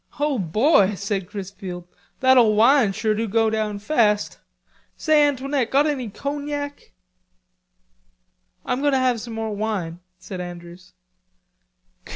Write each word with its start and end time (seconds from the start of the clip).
"Oh, 0.19 0.39
boy," 0.39 0.95
said 0.95 1.29
Chrisfield. 1.29 1.87
"That 2.21 2.35
ole 2.35 2.55
wine 2.55 2.91
sure 2.91 3.13
do 3.13 3.27
go 3.27 3.51
down 3.51 3.77
fast.... 3.77 4.39
Say, 4.97 5.23
Antoinette, 5.23 5.69
got 5.69 5.85
any 5.85 6.09
cognac?" 6.09 6.93
"I'm 8.65 8.81
going 8.81 8.93
to 8.93 8.97
have 8.97 9.21
some 9.21 9.35
more 9.35 9.55
wine," 9.55 9.99
said 10.17 10.41
Andrews. 10.41 10.95